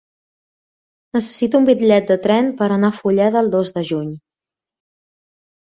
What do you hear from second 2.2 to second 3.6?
tren per anar a Fulleda el